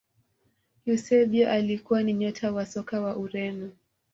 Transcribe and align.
eusebio 0.85 1.51
alikuwa 1.51 2.03
ni 2.03 2.13
nyota 2.13 2.51
wa 2.51 2.65
soka 2.65 3.01
wa 3.01 3.15
ureno 3.17 3.71